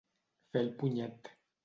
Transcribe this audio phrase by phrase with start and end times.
[0.55, 1.31] Fer el punyet.